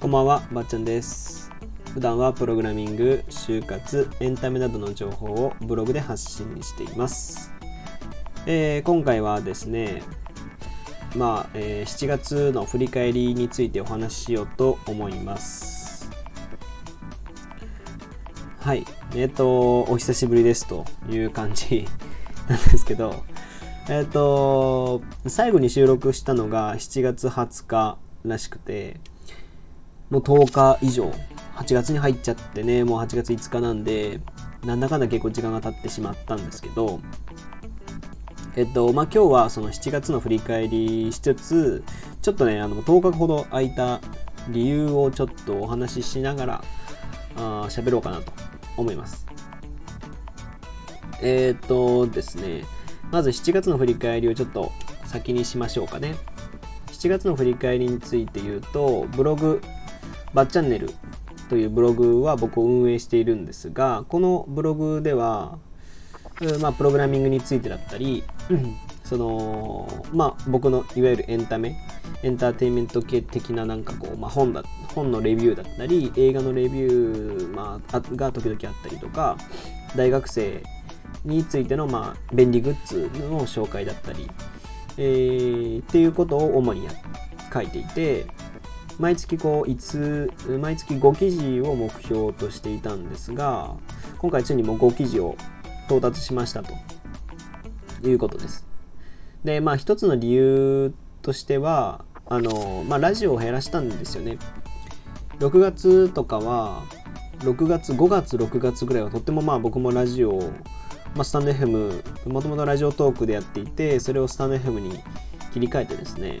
[0.00, 1.50] こんばんは、ばっちゃんです。
[1.94, 7.52] 普段はプログラミング、就活、エンタメなどの情報をブログで発信しています。
[8.46, 10.02] えー今回はですね、
[11.14, 16.10] まあ、えー7月の振り返りについてお話ししようと思います。
[18.58, 21.86] はい、えっ、と、お久しぶりですという感じ
[22.48, 23.24] なんですけど、
[23.88, 29.00] えっ、と、最後に収録したのが7月20日らしくて、
[30.08, 31.12] もう10日以上、
[31.56, 34.20] 8月に入っちゃってね、もう8月5日なんで、
[34.64, 37.00] なんだかんだ結構時間が経ってしまったんですけど、
[38.54, 41.84] えっと、まあ、今日はその7月の振り返りしつつ、
[42.20, 44.00] ちょっとね、あの、10日ほど空いた
[44.48, 46.64] 理由をちょっとお話ししながら、
[47.36, 48.32] あ喋ろうかなと
[48.76, 49.26] 思います。
[51.20, 52.64] えっとですね、
[53.12, 54.72] まず7月の振り返りをちょっと
[55.04, 56.14] 先にしましょうかね。
[56.86, 59.60] 7月の振り返りについて言うと、ブログ、
[60.32, 60.88] バッチャンネル
[61.50, 65.58] というブログは僕を運営しているんですが、このブログでは、
[66.62, 68.24] まあ、プログラミングについてだったり、
[69.04, 71.76] その、まあ、僕のいわゆるエンタメ、
[72.22, 74.62] エンターテインメント系的ななんかこう、まあ、本だ、
[74.94, 79.36] 本のレビューだったり、映画のレビュー、ま、あが時々あったりとか、
[79.94, 80.62] 大学生
[81.24, 84.28] についての、まあ、便利グッズの紹介だったり、
[84.96, 86.86] えーっていうことを主に
[87.52, 88.26] 書いていて、
[88.98, 93.74] 毎月こういつ毎月5記事を目標としていたんですが
[94.18, 95.34] 今回ついにもう5記事を
[95.86, 96.74] 到達しましたと。
[98.08, 98.66] いうことです。
[99.44, 104.38] でまあ一つの理由としてはあの、まあ、ラジオを減らしたんですよね。
[105.38, 106.84] 6月とかは
[107.40, 110.52] 6月5月6月ぐらいはとってもまあ僕もラジオを、
[111.14, 114.98] まあ、スタンド FM もともとラジオトークでやっていてそれをスタンド FM に
[115.52, 116.38] 切り替えてですね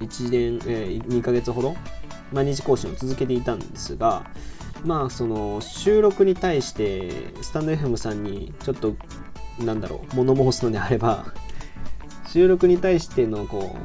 [0.00, 1.74] 1年、えー2ヶ月ほど
[2.32, 4.24] 毎日更新を続けていたんですが
[4.84, 7.10] まあその収録に対して
[7.42, 8.94] スタンド FM さんにちょっと
[9.60, 11.26] なんだろう物申すのであれば
[12.28, 13.76] 収録に対してのこ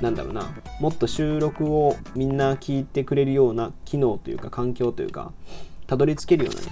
[0.00, 0.50] うなんだろうな
[0.80, 5.32] もっと収録をみんな聞いてくれるような機能というか環境というか
[5.86, 6.66] たどり着けるようなね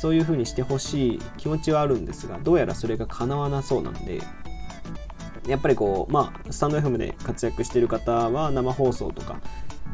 [0.00, 4.22] そういう風にしてほしい気持ちはあるんですがどうやらそれが叶わなそうなんで
[5.46, 9.42] やっぱりこうまあスタンド FM で活躍してる方は生放送とか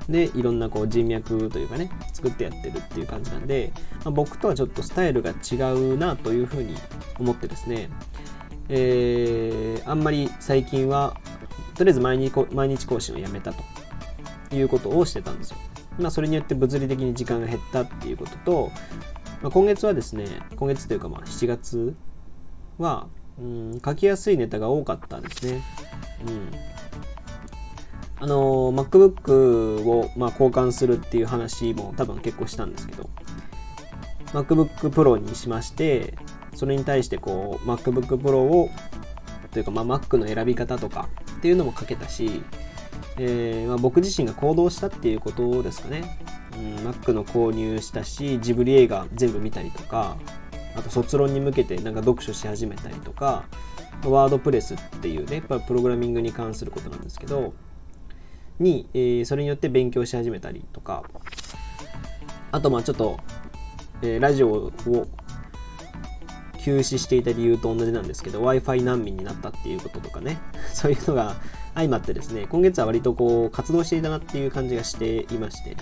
[0.09, 3.73] でいろんなこう人脈というかね作ってやってるっていう感じなんで、
[4.05, 6.77] まあ僕とはちょっとスタイルが違うなというふうに
[7.19, 7.91] 思ってですね
[8.69, 11.17] えーあんまり最近は
[11.75, 13.65] とりあえず毎日毎日更新をやめたと
[14.55, 15.57] いうことをしてたんですよ。
[15.99, 18.71] まあ、それによって物理的に時間が減ったっていうことと、
[19.43, 20.27] まあ、今月はですね
[20.57, 21.95] 今月というかまあ7月
[22.79, 23.09] は、
[23.39, 25.63] うん、書きやすいネタが多かったですね。
[26.27, 26.77] うん
[28.19, 33.11] あの MacBook を、まあ、交換するっていう話も多分結構したんですけど
[34.33, 36.15] MacBook Pro にしまして
[36.55, 38.71] それに対してこう MacBook Pro を
[39.53, 41.09] というか、まあ、Mac の選び方とか
[41.39, 42.43] っていうのも書けたし、
[43.19, 46.19] えーまあ、僕自身が行動したっていうことですかね、
[46.57, 50.17] うん、Mac の購入したしジブリ映画全部見たりとか
[50.75, 53.45] あと卒論に向けてなんか読書し始めたりとか
[54.05, 57.55] ワードプレスっていうねやっぱプログラミングに関することなんですけど
[58.59, 61.05] に、えーそれによって勉強し始めたりとか
[62.53, 63.19] あとまあちょっと、
[64.03, 64.73] えーラジオを
[66.67, 70.39] 休止していた理由と同じなんですけど w i f i 難民になったっていうこととかね
[70.75, 71.37] そういうのが
[71.75, 75.77] 相まってですね今月は割とこう活動していたなっていう感じがしていまして。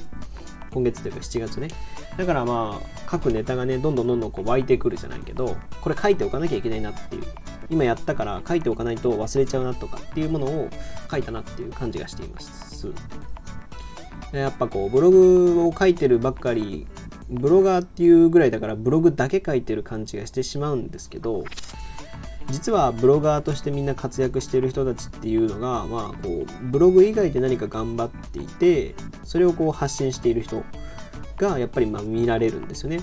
[0.74, 1.68] 今月というか7月ね。
[2.16, 7.22] だからまあ書くネタがねどんどんどんどんこう湧いてくるじゃないけどこれ書いておかなきゃいけないなっていう。
[7.70, 10.68] 今やったから書いておかないと忘れちゃうなとかっていうものを
[11.10, 12.92] 書いたなっていう感じがしています。
[14.32, 16.86] やっぱこうブログを書いてるばっかり
[17.30, 21.44] ブロガーっていうぐらいだからブログだけ書いてる感じがしてしまうんですけど
[22.50, 28.94] 実はブロガーとしてみんな活躍してる人たちっていうのが、まあ、こうブログ以外で何か頑張っていて
[29.24, 30.62] それをこう発信している人
[31.36, 33.00] がやっぱりま見られるんですよね。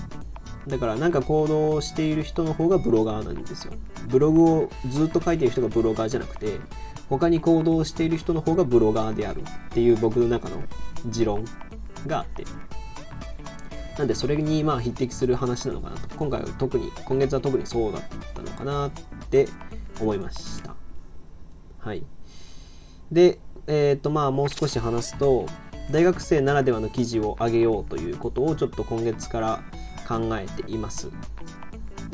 [0.68, 3.72] だからなんか行動している人の方がブロガーなんですよ。
[4.08, 6.60] ブログをずっと書いてる人がブロガーじゃなくて
[7.08, 10.62] 他に行動している人の方がブロガーであるっていう僕の中の
[11.06, 11.44] 持論
[12.06, 12.44] があって。
[13.98, 16.16] なんでそれにまあ匹敵する話なのかなと。
[16.16, 18.02] 今回は特に今月は特にそうだっ
[18.34, 18.90] たのかなっ
[19.30, 19.48] て
[20.00, 20.74] 思いました。
[21.78, 22.02] はい。
[23.10, 25.46] でえっ、とまあもう少し話すと
[25.90, 29.62] 大学生ならではの記事を上げようということをちょっと今月から
[30.08, 31.10] 考えています。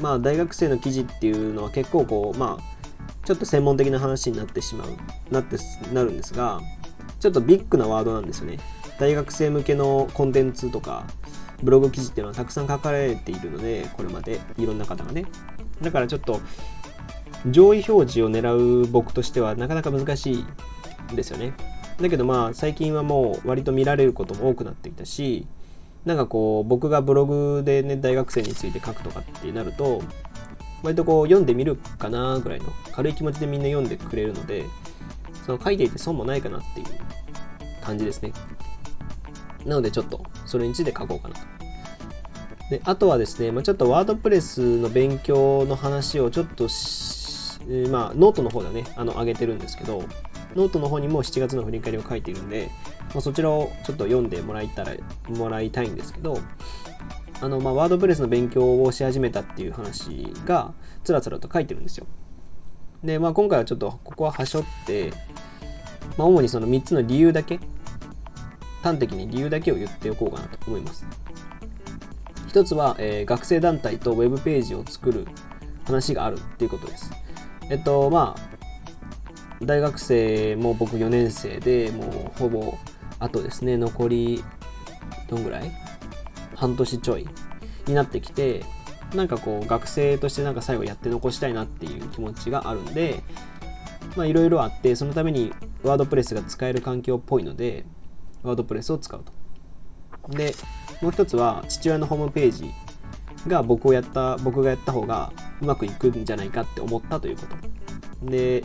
[0.01, 2.79] まあ大学生の記事っていうのは結構こうまあ
[3.25, 4.89] ちょっと専門的な話になってしまう
[5.31, 5.57] なって
[5.93, 6.61] なるんですが
[7.21, 8.59] ちょっとビッグなワードなんですよね。
[8.99, 11.05] 大学生向けのコンテンツとか
[11.63, 15.25] ブログ記事っていうのはたくさん書かれているのでこれまでいろんな方がね。
[15.83, 16.41] だからちょっと
[17.47, 20.45] 上位表示を狙う僕としてはなかなか難し
[21.13, 21.53] いですよね。
[22.01, 25.47] だけどまあ最近はもう割と見られることも多くなってきたし
[26.05, 30.01] なんかこう僕がブログでね大学生について書くとかってなると
[30.83, 34.65] 割とこう読んでみるかなぐらいの軽い気持ちでみんな読んでくれるので
[35.45, 36.87] その書いていて損もないかなっていう
[37.83, 38.33] 感じですね。
[39.69, 41.41] なのでちょっとそれについて書こうかなと
[42.70, 46.69] であとはですね、まあ、ちょっと WordPress の勉強の話をちょっと
[47.91, 50.03] まあ、ノートの方でね、あの、上げてるんですけど、
[50.55, 52.70] ノートの方にも7月の振り返りを書いているんで、
[53.15, 54.94] まあ、そちらをちょっと読んでもらいたら、
[55.29, 56.38] もらいたいんですけど、
[57.43, 60.73] あの、まあ、ワードプレスの勉強をし始めたっていう話が、
[61.05, 62.06] つらつらと書いてるんですよ。
[63.05, 65.12] で、まあ、今回はちょっと、ここははしょって、
[66.17, 67.61] まあ、主にその3つの理由だけ、
[68.83, 71.07] 端的に理由だけを言っておこうかなと思います。
[72.49, 75.27] 一つは、えー、学生団体とウェブページを作る
[75.85, 77.11] 話があるっていうことです。
[77.71, 82.79] えっと、まあ、大学生も僕4年生でもうほぼ
[83.19, 84.43] あとですね残り
[85.29, 85.71] どんぐらい？
[86.55, 87.27] 半年ちょい
[87.87, 88.65] になってきて
[89.15, 93.21] なんかこう学生としてなんか最後やって残したいなっていう気持ちがあるんで
[94.17, 95.53] まあいろいろあってそのために
[95.83, 97.85] ワードプレスが使える環境っぽいので
[98.43, 99.32] ワードプレスを使うと。
[100.37, 100.55] で
[101.00, 102.70] もう一つは父親のホームページ
[103.46, 107.46] が僕をやった僕がやった方がうまくいくんじゃないかって思ったというこ
[108.20, 108.31] と。
[108.31, 108.64] で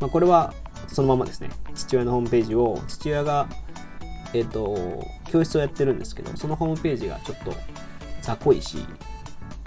[0.00, 0.52] まあ、これは
[0.88, 1.50] そのままですね。
[1.74, 3.48] 父親のホームページを父親が
[4.32, 7.54] えっ、ー、と教室をやってるんですけどそのホームページがちょっと
[8.22, 8.78] 雑魚いし、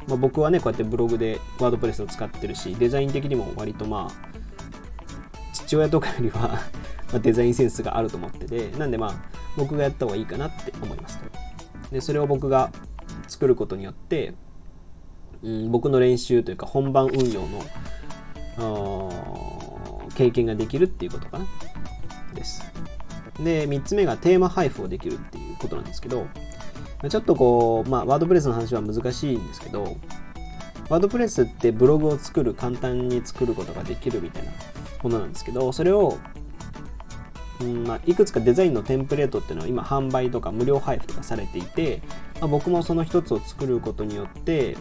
[0.07, 4.29] まあ、僕はねこうやってブログでワードプレスを使ってるしデザイン的にも割とまあ
[5.53, 6.59] 父親とかよりは
[7.11, 9.13] まデザインセンスがあると思っててなんでまあ
[9.57, 11.25] 僕がやった方がいいかなって思いますと
[11.91, 12.71] でそれを僕が
[13.27, 14.33] 作ることによって、
[15.43, 17.63] うん、僕の練習というか本番運用の
[20.15, 21.45] 経験ができるっていうことかな。
[22.33, 22.63] です。
[23.39, 26.27] で3つ目がテーマ配布をできるっていうことなんですけど
[27.09, 29.95] ちょっとこうまあワードプレスの話は難しいんですけど
[30.89, 34.51] ワードプレスってブログを作る簡単に作ることができるみたいな
[35.03, 36.17] ものなんですけどそれを
[37.61, 42.01] うんまあ、いくつかデザインのテンプレートっていうのは今販売とか無料配布とかされていて、
[42.39, 44.77] まあ、僕もその一つを作ることによって、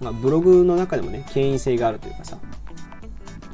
[0.00, 2.38] まあ、ブログの中でもね権威性があるというかさ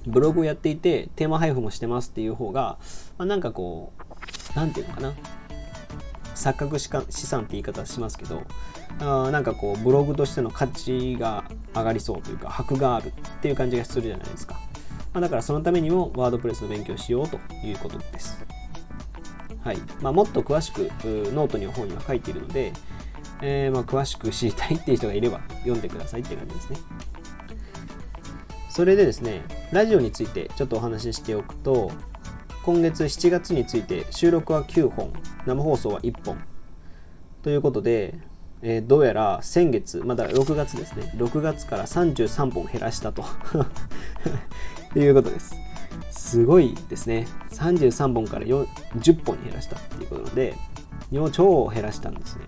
[0.06, 2.78] ブログをやっていてテーマ配布もしてますっていう方が、
[3.18, 5.14] まあ、なんかこう何て言うのかな
[6.34, 6.88] 錯覚資
[7.26, 8.42] 産って言い方しますけど
[9.00, 14.54] あなんかこうブログとしての価値が上がりそうというか箔があるっていう感じがするじゃないですか、
[15.12, 18.51] まあ、だからそのためにもワードプレスの勉強しようということです。
[19.64, 20.90] はいまあ、もっと詳しく
[21.32, 22.72] ノートに本には書いているので、
[23.40, 26.78] えー、まあ詳しく知りたいっていう人がいれば読んでくださいっていう感じですね
[28.72, 31.90] それでですね、ラジオについてちょっとお話ししておくと、
[32.62, 35.12] 今月7月について収録は9本、
[35.44, 36.38] 生放送は1本。
[37.42, 38.14] ということで、
[38.62, 43.24] えー、どうやら先月、まだ6月ですね、6月から33本減らしたと
[44.98, 45.54] いうことです。
[46.10, 47.26] すごいですね。
[47.50, 50.54] 33本から10本に減らしたっていうことで、
[51.32, 52.44] 超減らしたんですね。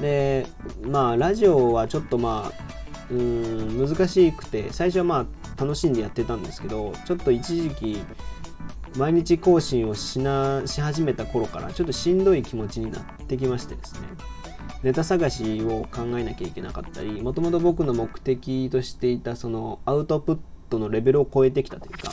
[0.00, 0.46] で、
[0.82, 2.70] まあ、ラジオはちょっとまあ、
[3.10, 8.02] うん難しくて最初はまあ楽しんでやってたんですけどちょっと一時期
[8.96, 14.08] 毎日更新をしなし始めた頃からちょっとしんどい気持ちになってきましてですね
[14.82, 20.38] ネタ探しを考えなきゃいけなかったりもともと僕の目的としていたそのアウトプッ
[20.70, 22.12] トのレベルを超えてきたというか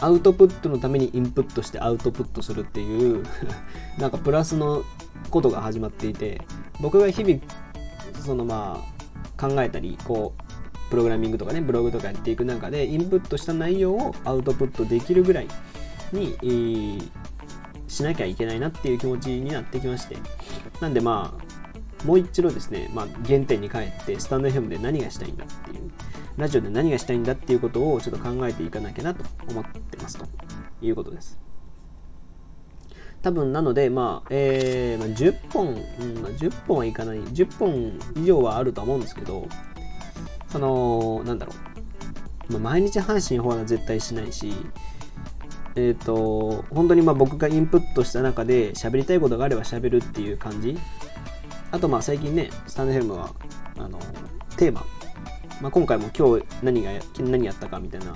[0.00, 3.24] アウトプットのためにインプットしてアウトプットするっていう
[3.98, 4.84] なんかプラスの
[5.30, 6.42] ことが始まっていて
[6.80, 7.40] 僕が日々
[8.24, 8.84] そのま
[9.38, 15.48] あ考えたりこうプログラミングとかねブログとかやっていく中でインプットした内容をアウトプットできるぐらい
[16.12, 17.10] に、
[17.88, 20.16] しなきゃいけないなっていう気持ちになってきまして。
[20.80, 21.53] なんでまあ
[22.04, 25.90] もう一度ですね、まあ、原点に帰ってスタンド FM で何がしたいんだっていう
[26.36, 30.26] ラジオで何がしたいんだっていうことをちょっと考えていかなきゃなと思ってますと
[30.82, 31.38] いうことです
[33.22, 39.48] 多分なので、まあ、えー、まあ、10本、うん、まあ、10本はいかない、10本以上はあると思うんですけど、
[40.48, 41.52] その、なんだろ
[42.50, 44.52] う、まあ、毎日配信は絶対しないし、
[45.76, 50.78] えっ、ー、と、本当にまあ僕がインプットした中で喋りたいことがあれば喋るっていう感じ。
[51.74, 53.34] あとまあ最近ね、スタンドヘルムは、
[53.78, 53.98] あの、
[54.56, 54.86] テーマ
[55.60, 58.12] まあ、今回も今日何が何やったかみたいな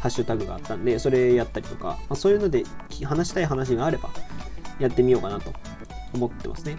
[0.00, 2.64] ハッシュタグがあったんで、それやったりとか、まあ、そういうので
[3.04, 4.08] 話したい話があれば
[4.78, 5.52] やってみようかなと
[6.14, 6.78] 思ってますね。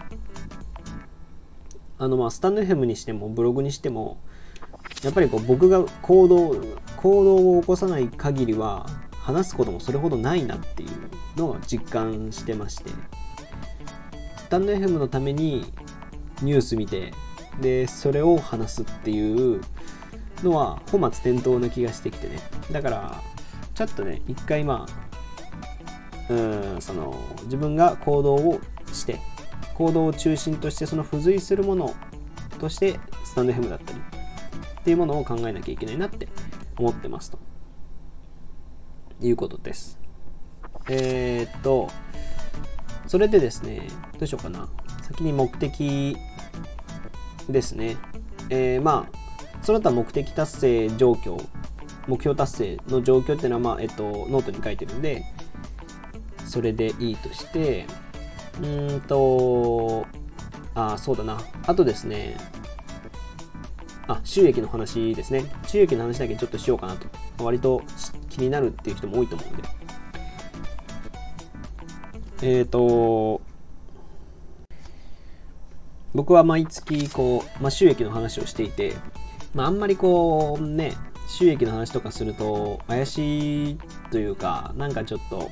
[1.99, 4.19] あのまあスタンド FM にしてもブログにしても
[5.03, 6.55] やっぱりこう僕が行動
[6.95, 10.89] 行動を起こさない限りは話すこともそれほどないなっていう
[11.37, 12.89] のを実感してまして
[14.49, 15.71] スタンド FM のために
[16.41, 17.13] ニュース見て
[17.61, 19.61] でそれを話すっていう
[20.43, 22.39] のは本末転倒な気がしてきてね
[22.71, 23.21] だから
[23.75, 24.85] ちょっとね一回ま
[26.29, 26.35] あう
[26.77, 28.61] んその自分が行動を
[28.93, 29.19] して
[29.73, 31.93] 行動を中心としてその付随するもの
[32.59, 33.99] としてスタンド FM だったり
[34.79, 36.27] っていうものを考えなきゃいけないなって
[36.77, 37.39] 思ってますと
[39.21, 39.99] いうことです。
[40.89, 41.89] えー、っと、
[43.07, 44.67] それでですね、どうしようかな。
[45.03, 46.17] 先に目的
[47.49, 47.97] ですね。
[48.49, 49.19] えー、まあ、
[49.61, 51.41] その他目的達成状況、
[52.07, 55.23] 目標達成の状況っていうのは、まあ、えっと、ノートに書いてるんで、
[56.45, 57.85] それでいいとして、
[58.61, 60.05] うんと、
[60.75, 61.39] あ、そうだな。
[61.67, 62.37] あとですね、
[64.07, 65.45] あ、収益の話ですね。
[65.67, 67.07] 収益の話だけちょっとしようかなと。
[67.43, 67.83] 割と
[68.29, 69.63] 気になるっていう人も多いと思うんで。
[72.41, 73.41] えっ、ー、と、
[76.19, 78.93] 僕は毎月こう、まあ、収益の話をしていて、
[79.55, 80.91] まあ、あんまりこうね、
[81.29, 83.77] 収益の話とかすると怪しい
[84.11, 85.49] というか、なんかちょっと、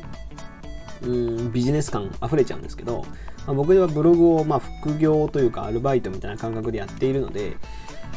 [1.03, 3.05] うん、ビジネス感溢れちゃうんですけど、
[3.45, 7.55] まあ、僕ではブログをまあ副業というかアルバイトみたいな感覚でやっているので、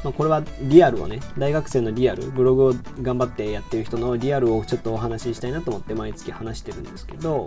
[0.03, 7.47] まあ、これはリアルをね、大学生のリアル、ブログを頑張ってやってる人のリアルをちょっとお話ししたいなと思って毎月話してるんですけど、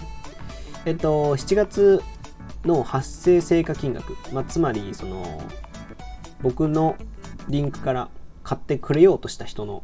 [0.85, 2.01] えっと、7月
[2.65, 5.41] の発生成果金額、まあ、つまり、その、
[6.41, 6.95] 僕の
[7.49, 8.09] リンクから
[8.43, 9.83] 買ってくれようとした人の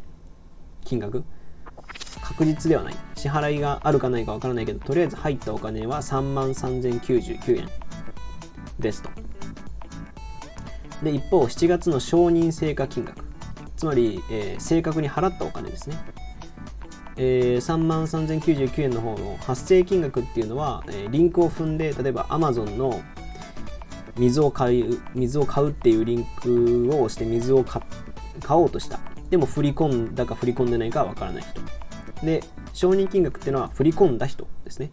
[0.83, 1.23] 金額、
[2.21, 2.95] 確実ではない。
[3.15, 7.69] 支払いがあるかないかわからないけど、とりあえず入ったお金は3万3099円
[8.79, 9.09] ですと。
[11.03, 13.23] で一方7月の承認成果金額。
[13.77, 15.97] つまり、えー、正確に払ったお金ですね、
[17.17, 23.01] えー、3万3099円の方の発生金額っていうのは、えー、リンクを踏んで例えば Amazon の
[24.17, 27.81] 水を買う水を買うっていうリンクを押して水を買
[28.49, 28.99] おうとした。
[29.29, 31.61] でも振り込んだか振り込んでないかわからない人。
[32.25, 34.91] で承認金額っていうのは振り込んだ人ですね。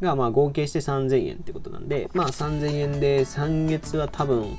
[0.00, 4.58] がまあ合計して3000円ってことなんでまあ3000円で3月は多分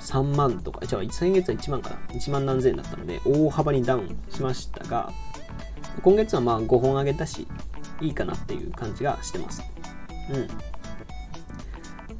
[0.00, 1.96] 3万とか、じゃあ先月は1万かな。
[2.14, 5.12] 1万何千円だったので、大幅にダウンしましたが、
[6.02, 7.46] 今月はまあ5本上げたし、
[8.00, 9.62] いいかなっていう感じがしてます。
[10.32, 10.48] うん。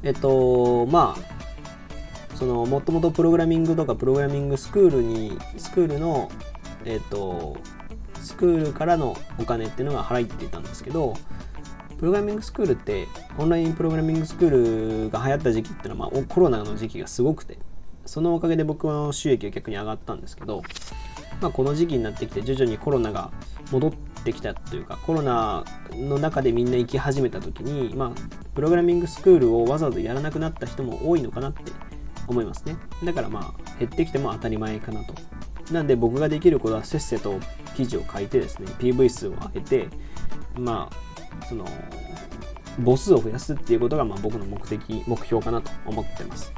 [0.03, 6.31] えっと、まあ、その、もともとプログラミングとかプログラミングスクールに、スクールの、
[6.85, 7.57] えっと、
[8.19, 11.15] スクールからのお金っていうのが払っていたんですけど、
[11.99, 17.59] プログラミングスクールって、オンラインプログラミングスクールが流行った時期っていうのは、まあ、コロナの時期がすごくて、
[18.05, 20.63] そのおかげで僕の収益は逆に上がったんですけど、
[21.39, 23.31] まあ、この時期になってきて徐々にコロナが
[23.71, 23.91] 戻っ
[24.23, 31.71] てきたというかコロナの中でみんな行き始めた時に、まあ、プログラミングスクールをわざわざやらなくなった人も多いのかなって
[32.27, 32.75] 思いますね。
[33.03, 35.13] だからまあ減ってきても当たり前かなと。
[35.73, 37.39] なんで僕ができることはせっせと
[37.75, 39.87] 記事を書いてですね PV 数を上げて
[40.57, 41.65] まあその
[42.83, 46.53] 母数を増やすっていうことがまあ僕の目的目標かなと思ってます。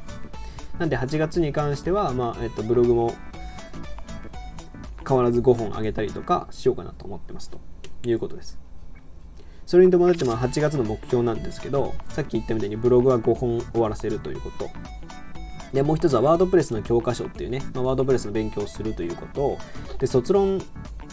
[0.80, 3.14] なんで8月に関しては、まあえっと、ブログも
[5.08, 7.60] 変わらず5本上げたりとかしようかなと思ってますと
[8.04, 8.60] いうことです。
[9.66, 14.70] それに伴ってまあ8月の目標なんですけど、さっき言ったみたいにブログは5本終わらせるということ。
[15.74, 19.58] で、もう一つはワードプレスの教科書っていうね、まあ、ワードプレスの勉強をするということ。
[19.98, 20.62] で、卒論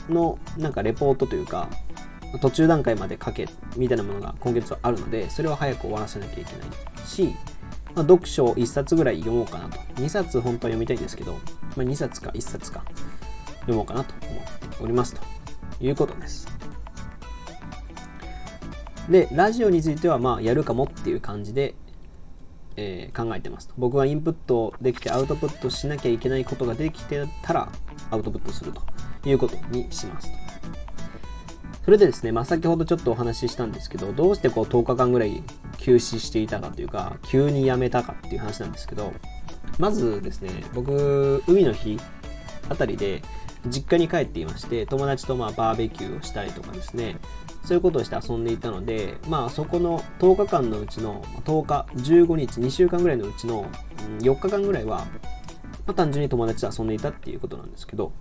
[0.08, 1.68] のなんかレポートというか、
[2.40, 7.34] 途中段階まで書けみたいなものが今月はあるので、それを早く終わらせなきゃいけないし、
[7.94, 9.78] まあ、読書を1冊ぐらい読もうかなと。
[9.94, 12.84] 2冊本当は読みたいんですけど、まあ、2冊か1冊か
[13.70, 14.44] 読もうかなと思っ
[14.78, 15.20] ておりますと
[15.80, 16.46] いうことです。
[19.08, 21.74] で、ラジオについてはまあやるかもっていう感じで、
[22.76, 23.74] えー、考えてますと。
[23.78, 27.68] 僕がインプットできてアウトプットしなきゃいけないことができてたら
[28.10, 30.50] アウトプットするということにしますと。
[31.84, 35.42] それでですね、まあ、先ほどちょっとお話ししたんですけど、どうしてこう10日間ぐらい
[35.78, 39.12] 休止していたかというか、急に辞めたかっていう話なんですけど、
[39.78, 41.98] まずですね、僕、海の日
[42.68, 43.22] あたりで
[43.66, 47.16] 実家に帰っていまして、友達とまあバーベキューをしたりとかですね、
[47.64, 53.66] そういうことをして遊んでいたので、まあそこの10日間のうちの10日、15日、2週間ぐらいのうちの
[54.20, 54.98] 4日間ぐらいは、
[55.86, 58.12] まあ、単純に友達と遊んでいたっていうことなんですけど、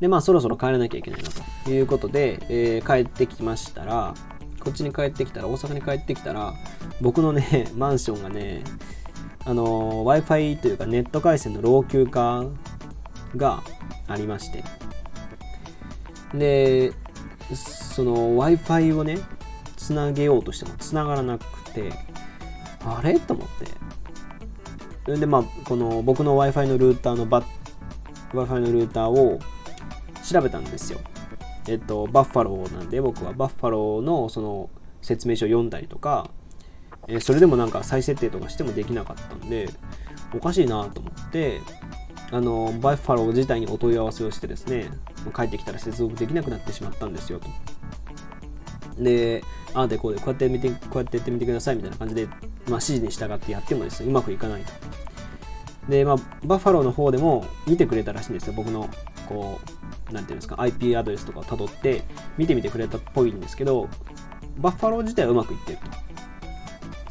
[0.00, 1.28] で、まあそろそろ帰らなきゃいけないな
[1.64, 4.14] ということで、えー、帰ってきましたら、
[4.60, 6.54] こっちに帰ってきたら、大阪に帰ってきたら、
[7.00, 8.64] 僕のね、 マンションがね、
[9.44, 12.44] あの Wi-Fi というかネット回線の老朽化
[13.34, 13.62] が
[14.06, 14.62] ありまして、
[16.34, 16.92] で、
[17.54, 19.18] その Wi-Fi をね、
[19.76, 21.92] つなげようとしてもつながらなくて、
[22.84, 23.18] あれ？
[23.18, 23.48] と思っ
[25.06, 25.16] て。
[25.16, 27.42] で、まあ、この僕の Wi-Fi のルーターのバ
[28.32, 29.38] Wi-Fi のルーターを
[30.28, 31.00] 調べたんですよ。
[31.68, 34.70] えっと、バッファローなんで僕はバッファローのその
[35.02, 36.30] 説明書を読んだりとか、
[37.08, 39.68] えそれでもなんか再設定とかしてもできなかったんで、
[40.34, 41.60] おかしいなと思って、
[42.32, 44.90] あの、バッファロー自体にお問い合わせをしてですね、
[45.34, 47.48] 帰ってきたら接続できなくなってしまったんですよと。
[49.02, 49.42] で、
[49.74, 52.36] ああでこうでこうやって見て、こうやってやってみてくださいみたいな感じで、まあ、
[52.68, 54.72] 指示に従ってやってもですね、うまくいかないと。
[55.88, 58.88] で、まあ、バッファローの方でも見てくれたらしいんですよ、僕の、
[59.28, 59.60] こ
[60.10, 62.02] う、なんていうんですか、IP アドレスとかをたどって、
[62.38, 63.88] 見てみてくれたっぽいんですけど、
[64.58, 66.15] バッファロー自体はうまくいってると。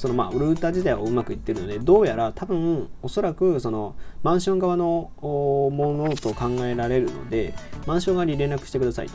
[0.06, 7.56] そのまあ、ルーター自体はうまくいってるので、どうやら多分、おそらく、その、マンション側のものと考えられるので、
[7.88, 9.14] マンション側に連絡してくださいと。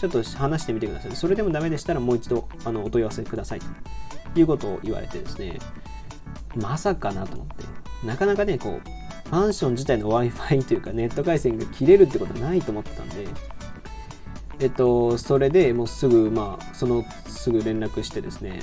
[0.00, 1.16] ちょっと話してみてください。
[1.16, 3.60] それでもダメでしたらもう一度あのお問い合わせください
[4.32, 5.58] ということを言われてですね、
[6.54, 7.64] まさかなと思って、
[8.06, 13.26] なかなかね、こう、マンション自体の Wi-Fi というかネット回線が切れるってことはないと思ってたんで、
[14.60, 18.60] えっと、それでもうすぐ、まあ、そのすぐ連絡してですね、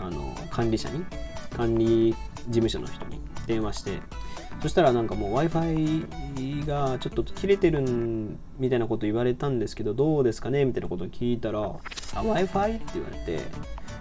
[0.00, 1.04] あの、管理者に、
[1.56, 2.14] 管理
[2.48, 4.00] 事務所の人に電話して、
[4.62, 7.82] そしたらなんかもう Wi-Fi がちょっと切れてる
[8.58, 10.64] みたいなこと言われたんですけど、どうですかね？
[10.64, 11.70] みたいなことを聞いたら、
[12.14, 12.76] Wi-Fi?
[12.76, 13.40] って言われて、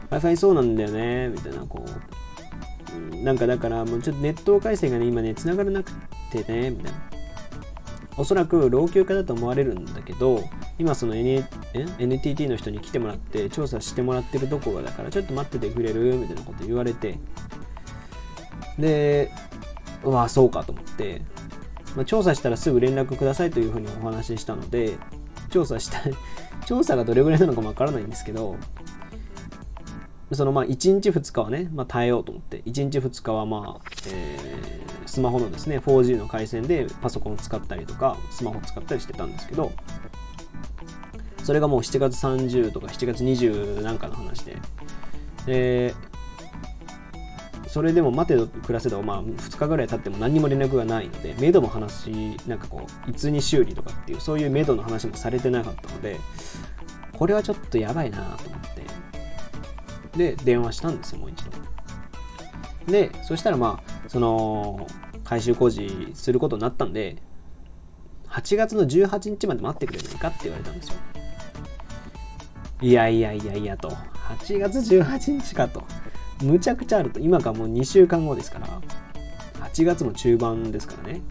[0.10, 1.30] Wi-Fi そうなんだよね？
[1.30, 5.92] みたいな、こう、なんかだからもうちょっとネット回線がね、今ね、繋がらなく
[6.32, 7.12] てね、みたいな。
[8.17, 10.43] おそらく老朽化だと思われるんだけど、
[10.77, 11.48] 今その N
[12.00, 16.16] NTT の人に来てもらって調査してもらってるところだからちょっと待っててくれる？
[16.16, 17.18] みたいなこと言われて、
[18.77, 19.31] で、
[20.03, 21.22] うわそうかと思って、
[21.96, 24.98] まあ、調査したらすぐ連絡くださいというふうにお話ししたので
[25.50, 26.00] 調査した
[26.66, 28.57] 調査がどれぐらいなのかもわからないんですけど
[30.31, 39.72] そのまあ1日2日はね、まあ、耐えようと思って1日2日はまあ、えー、スマホのですね 4G の回線でパソコンを使ったりとかスマホを使ったりしてたんですけど
[41.44, 44.57] それがもう7月30とか7月20なんかの話で、
[45.46, 45.94] で
[47.74, 52.11] それでも待てど暮らせど、まあ、2日ぐらい経っても何にも連絡がないので、メドも話、
[52.48, 56.20] なんかこう、いつに修理とかっていう、そういうメドの話もされてなかったので、
[57.18, 58.61] これはちょっとやばいなと思っ
[60.11, 61.73] て、で、電話したんですよ、もう一度。
[62.87, 64.87] で、そしたらまあ、その、
[65.24, 67.17] 改修工事することになったんで、
[68.27, 70.96] 8月の18日まで待ってくれないかって言われたんですよ。
[72.81, 75.83] いやいやいやいやと、8月18日かと。
[76.43, 78.67] むちゃくちゃあると今かもう2週間後ですから
[79.67, 81.22] 8月も中盤ですからね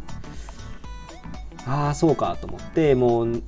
[1.67, 3.43] ああそうかと思ってもう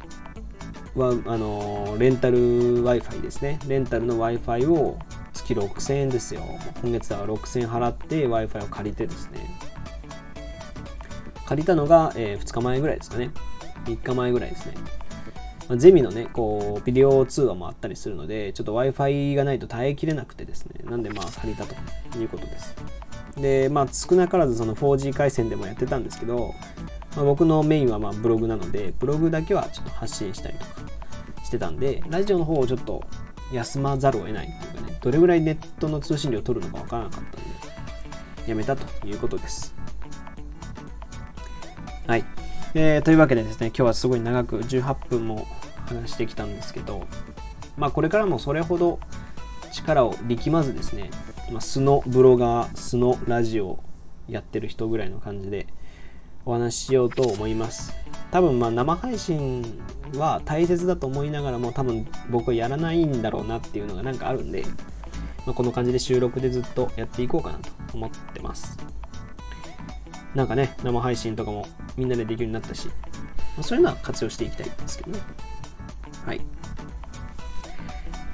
[0.95, 4.99] はあのレンタル Wi-Fi ですねレンタルの Wi-Fi を
[5.35, 6.43] 月6000円ですよ。
[6.83, 9.41] 今月だから6000円払って Wi-Fi を借りてですね。
[11.47, 13.31] 借りたのが、えー、2日前ぐらいですかね。
[13.85, 14.75] 3日前ぐらいですね。
[15.69, 21.75] まあ、ゼミのね、こう、ビデオ通話もあったりするので、ちょっと Wi-Fi がないと耐えきれなくてですね、なんでまあ借りたと
[22.19, 22.77] いうことです。
[23.37, 26.55] で、まあ少なからずその 4G 回線でもやってたんですけど、
[27.17, 30.73] まあ、僕のメインはまブログなので、ブログだけはちょっと発信したりとか
[31.45, 33.03] してたんで、ラジオの方をちょっと
[33.55, 39.75] 休まざるを得ないっていうかね、どれぐらいネットの通信量を取るのかわからなかったので、やめたということです。
[42.07, 42.25] はい。
[42.75, 45.47] えー、というわけでですね、今日はすごい長く18分も
[45.87, 47.07] 話してきたんですけど、
[47.77, 48.99] まあこれからもそれほど
[49.73, 51.11] 力を力まずですね、
[51.53, 53.79] まあ、素のブロガー、素のラジオ
[54.29, 55.67] やってる人ぐらいの感じで
[56.45, 57.95] お話ししようと思います。
[58.35, 59.63] 多分まあ生配信
[60.17, 64.65] は大切だと思いながらも多分僕はやらないんだろうなっていうのがなんかあるんで、
[65.47, 68.77] まあ、この感じで収録でずっとやっていこうかなと思ってます。
[70.35, 72.95] なんかね、生配信とかもみんなでできるようになったし、ま
[73.61, 75.21] あ、そういうのは活用していきたいんですけどね。
[76.27, 76.39] はい。
[76.39, 76.47] とい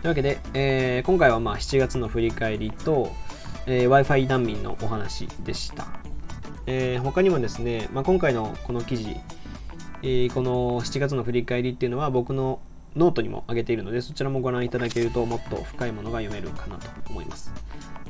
[0.04, 3.12] うわけで、えー、今回はまあ7月の振り返りと、
[3.66, 5.88] えー、Wi-Fi 難民のお話でした。
[6.64, 9.14] えー、他にもですね、まあ、今回のこの記事、
[10.02, 12.60] えー、この7月の振り返りっていうのは僕の
[12.96, 17.52] ノートにも上げているので、そちらもご覧いただけるともっと深いものが読めるかなと思います。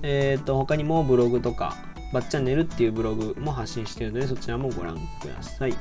[0.02, 1.76] えっ、ー、と、他にもブログとか、
[2.12, 5.74] バッチャンネルっていうブログも発信しているのでそちらもご覧ください。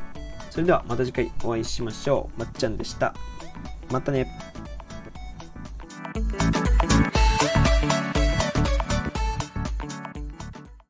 [0.50, 2.39] それではまた次回お会いしましょう。
[2.39, 3.13] まっちゃんでした。
[3.91, 4.28] またね。